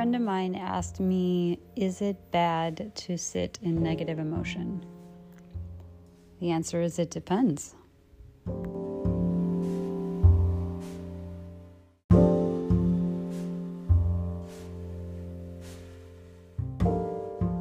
[0.00, 4.82] friend of mine asked me, Is it bad to sit in negative emotion?
[6.40, 7.74] The answer is it depends.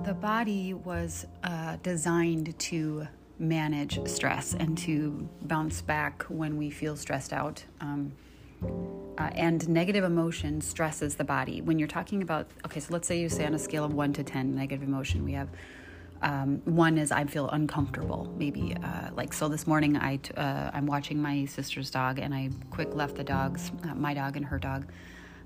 [0.05, 3.05] The body was uh, designed to
[3.37, 7.65] manage stress and to bounce back when we feel stressed out.
[7.81, 8.13] Um,
[8.63, 11.61] uh, and negative emotion stresses the body.
[11.61, 14.13] When you're talking about, okay, so let's say you say on a scale of one
[14.13, 15.49] to 10, negative emotion, we have
[16.21, 18.75] um, one is I feel uncomfortable, maybe.
[18.81, 22.49] Uh, like, so this morning I, t- uh, I'm watching my sister's dog and I
[22.71, 24.91] quick left the dogs, uh, my dog and her dog,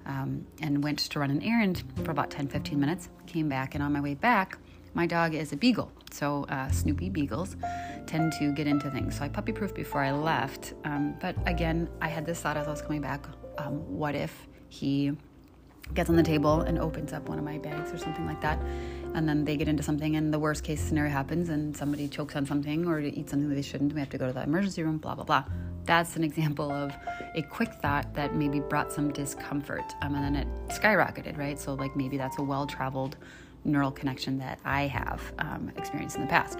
[0.05, 3.09] um, and went to run an errand for about 10 15 minutes.
[3.27, 4.57] Came back, and on my way back,
[4.93, 5.91] my dog is a beagle.
[6.13, 7.55] So, uh, Snoopy beagles
[8.05, 9.17] tend to get into things.
[9.17, 10.73] So, I puppy proofed before I left.
[10.85, 13.26] Um, but again, I had this thought as I was coming back
[13.58, 15.13] um, what if he
[15.93, 18.62] gets on the table and opens up one of my bags or something like that?
[19.15, 22.35] And then they get into something, and the worst case scenario happens, and somebody chokes
[22.35, 23.93] on something or eats something that they shouldn't.
[23.93, 25.45] We have to go to the emergency room, blah, blah, blah.
[25.85, 26.93] That's an example of
[27.35, 29.84] a quick thought that maybe brought some discomfort.
[30.01, 31.60] Um, and then it skyrocketed, right?
[31.60, 33.18] So, like, maybe that's a well traveled
[33.66, 36.60] neural connection that I have um, experienced in the past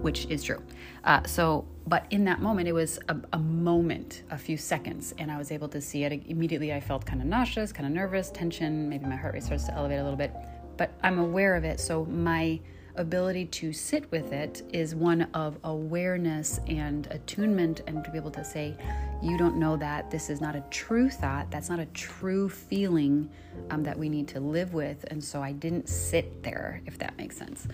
[0.00, 0.62] which is true.
[1.04, 5.30] Uh, so, but in that moment, it was a, a, moment, a few seconds, and
[5.30, 6.12] I was able to see it.
[6.26, 8.88] Immediately, I felt kind of nauseous, kind of nervous, tension.
[8.88, 10.34] Maybe my heart rate starts to elevate a little bit,
[10.76, 11.80] but I'm aware of it.
[11.80, 12.60] So, my
[12.96, 18.30] ability to sit with it is one of awareness and attunement, and to be able
[18.32, 18.76] to say,
[19.22, 20.10] You don't know that.
[20.10, 21.50] This is not a true thought.
[21.50, 23.30] That's not a true feeling
[23.70, 25.04] um, that we need to live with.
[25.10, 27.68] And so, I didn't sit there, if that makes sense.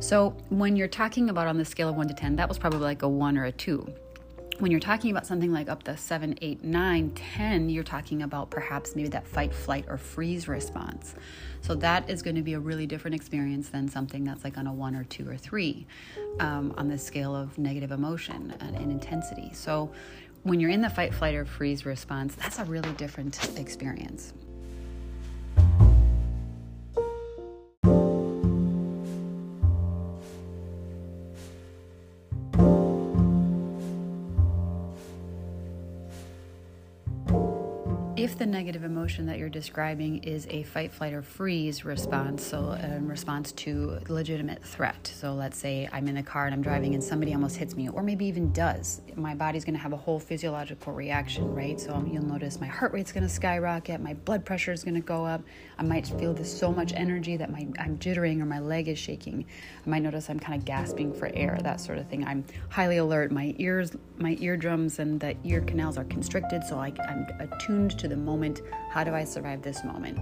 [0.00, 2.80] So, when you're talking about on the scale of 1 to 10, that was probably
[2.80, 3.86] like a 1 or a 2.
[4.58, 8.50] When you're talking about something like up to 7, 8, 9, 10, you're talking about
[8.50, 11.14] perhaps maybe that fight, flight, or freeze response.
[11.62, 14.66] So, that is going to be a really different experience than something that's like on
[14.66, 15.86] a 1 or 2 or 3
[16.40, 19.50] um, on the scale of negative emotion and, and intensity.
[19.52, 19.90] So,
[20.42, 24.32] when you're in the fight, flight, or freeze response, that's a really different experience.
[38.22, 42.70] If the negative emotion that you're describing is a fight, flight, or freeze response, so
[42.70, 45.12] in response to legitimate threat.
[45.12, 47.88] So let's say I'm in the car and I'm driving and somebody almost hits me,
[47.88, 49.00] or maybe even does.
[49.16, 51.80] My body's going to have a whole physiological reaction, right?
[51.80, 55.00] So you'll notice my heart rate's going to skyrocket, my blood pressure is going to
[55.00, 55.42] go up.
[55.76, 59.00] I might feel this so much energy that my I'm jittering or my leg is
[59.00, 59.46] shaking.
[59.84, 62.24] I might notice I'm kind of gasping for air, that sort of thing.
[62.24, 63.32] I'm highly alert.
[63.32, 68.11] My ears, my eardrums, and the ear canals are constricted, so I, I'm attuned to
[68.12, 68.60] the moment.
[68.90, 70.18] How do I survive this moment?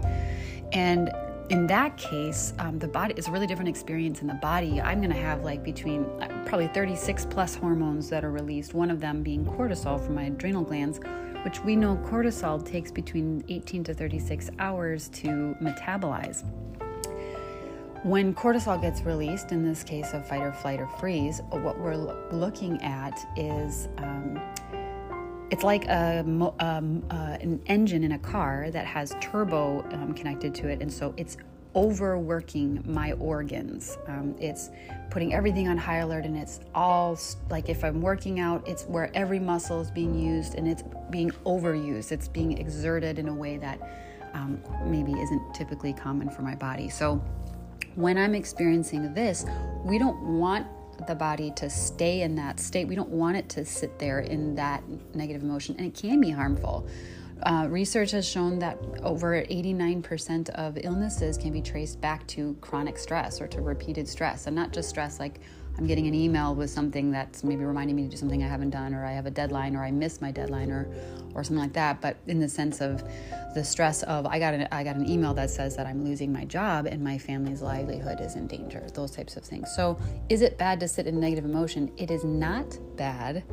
[0.73, 1.11] And
[1.51, 4.81] in that case, um, the body is a really different experience in the body.
[4.81, 8.89] I'm going to have like between uh, probably 36 plus hormones that are released, one
[8.89, 11.01] of them being cortisol from my adrenal glands,
[11.45, 16.45] which we know cortisol takes between 18 to 36 hours to metabolize.
[18.05, 21.97] When cortisol gets released, in this case of fight or flight or freeze, what we're
[22.31, 24.41] looking at is um,
[25.50, 30.55] it's like a, um, uh, an engine in a car that has turbo um, connected
[30.56, 31.37] to it, and so it's
[31.75, 33.97] overworking my organs.
[34.06, 34.71] Um, it's
[35.10, 37.19] putting everything on high alert, and it's all
[37.49, 41.31] like if I'm working out, it's where every muscle is being used and it's being
[41.47, 42.12] overused.
[42.12, 43.81] It's being exerted in a way that
[44.34, 46.89] um, maybe isn't typically common for my body.
[46.89, 47.22] So
[47.94, 49.44] when I'm experiencing this,
[49.84, 50.66] we don't want
[51.10, 52.87] the body to stay in that state.
[52.87, 54.82] We don't want it to sit there in that
[55.15, 56.87] negative emotion, and it can be harmful.
[57.43, 62.99] Uh, research has shown that over 89% of illnesses can be traced back to chronic
[62.99, 65.41] stress or to repeated stress, and not just stress like
[65.78, 68.71] I'm getting an email with something that's maybe reminding me to do something I haven't
[68.71, 70.87] done, or I have a deadline, or I missed my deadline, or
[71.34, 72.01] or something like that.
[72.01, 73.03] But in the sense of
[73.54, 76.33] the stress of I got an I got an email that says that I'm losing
[76.33, 78.87] my job and my family's livelihood is in danger.
[78.92, 79.75] Those types of things.
[79.75, 79.98] So
[80.28, 81.91] is it bad to sit in negative emotion?
[81.97, 83.45] It is not bad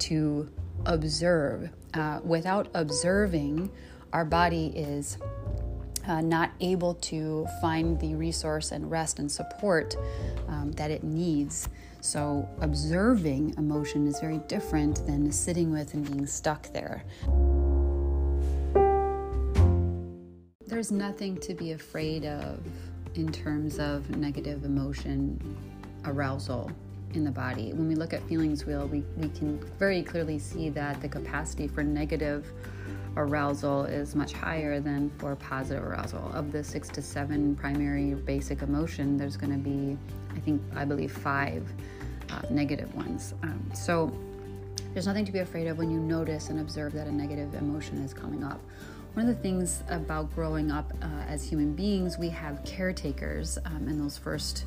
[0.00, 0.50] to
[0.86, 1.70] observe.
[1.96, 3.70] Uh, without observing,
[4.12, 5.16] our body is
[6.06, 9.96] uh, not able to find the resource and rest and support
[10.48, 11.68] um, that it needs.
[12.00, 17.02] So, observing emotion is very different than sitting with and being stuck there.
[20.66, 22.60] There's nothing to be afraid of
[23.14, 25.40] in terms of negative emotion
[26.04, 26.70] arousal.
[27.14, 27.72] In the body.
[27.72, 31.66] When we look at feelings wheel, we, we can very clearly see that the capacity
[31.68, 32.52] for negative
[33.16, 36.30] arousal is much higher than for positive arousal.
[36.34, 39.96] Of the six to seven primary basic emotion, there's going to be,
[40.34, 41.66] I think, I believe, five
[42.30, 43.34] uh, negative ones.
[43.42, 44.12] Um, so
[44.92, 48.02] there's nothing to be afraid of when you notice and observe that a negative emotion
[48.02, 48.60] is coming up.
[49.14, 53.88] One of the things about growing up uh, as human beings, we have caretakers um,
[53.88, 54.66] in those first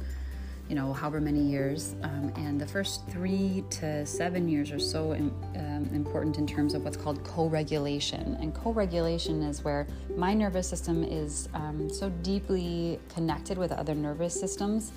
[0.70, 1.96] you know, however many years.
[2.04, 6.76] Um, and the first three to seven years are so in, um, important in terms
[6.76, 8.38] of what's called co regulation.
[8.40, 13.96] And co regulation is where my nervous system is um, so deeply connected with other
[13.96, 14.92] nervous systems.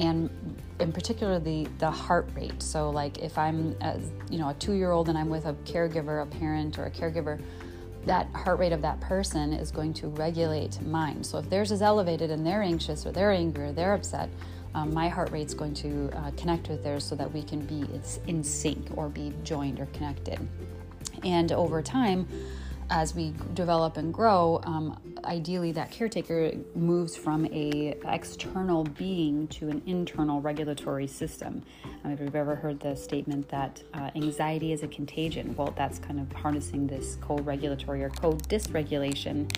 [0.00, 0.28] And
[0.80, 2.60] in particular, the, the heart rate.
[2.60, 5.52] So, like if I'm, a, you know, a two year old and I'm with a
[5.64, 7.40] caregiver, a parent, or a caregiver,
[8.06, 11.22] that heart rate of that person is going to regulate mine.
[11.22, 14.28] So if theirs is elevated and they're anxious or they're angry or they're upset,
[14.74, 17.86] um, my heart rate's going to uh, connect with theirs so that we can be
[18.26, 20.38] in sync or be joined or connected.
[21.24, 22.26] And over time,
[22.90, 29.68] as we develop and grow, um, ideally that caretaker moves from a external being to
[29.70, 31.62] an internal regulatory system.
[32.04, 35.98] Um, if you've ever heard the statement that uh, anxiety is a contagion, well, that's
[35.98, 39.50] kind of harnessing this co-regulatory or co-dysregulation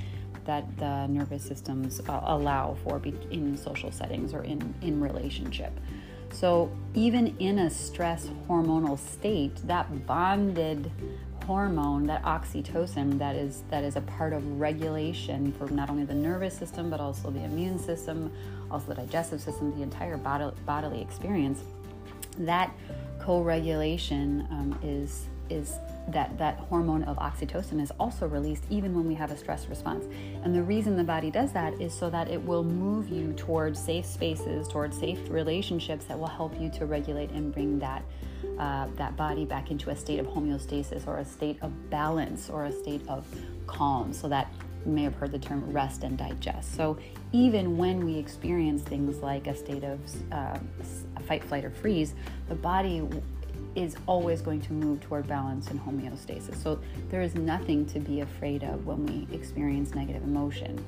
[0.45, 3.01] that the nervous systems uh, allow for
[3.31, 5.73] in social settings or in, in relationship.
[6.33, 10.91] So, even in a stress hormonal state, that bonded
[11.47, 16.15] hormone, that oxytocin, that is that is a part of regulation for not only the
[16.15, 18.33] nervous system but also the immune system,
[18.71, 21.63] also the digestive system, the entire bod- bodily experience.
[22.39, 22.75] That
[23.21, 25.77] co-regulation um, is is
[26.09, 30.05] that that hormone of oxytocin is also released even when we have a stress response.
[30.43, 33.81] And the reason the body does that is so that it will move you towards
[33.81, 38.03] safe spaces, towards safe relationships that will help you to regulate and bring that
[38.59, 42.67] uh, that body back into a state of homeostasis or a state of balance or
[42.67, 43.27] a state of
[43.67, 44.13] calm.
[44.13, 44.53] So that
[44.85, 46.75] you may have heard the term rest and digest.
[46.75, 46.99] So
[47.33, 49.99] even when we experience things like a state of
[50.31, 50.59] uh,
[51.27, 52.15] fight, flight, or freeze,
[52.49, 53.03] the body
[53.75, 56.63] is always going to move toward balance and homeostasis.
[56.63, 56.79] So
[57.11, 60.85] there is nothing to be afraid of when we experience negative emotion.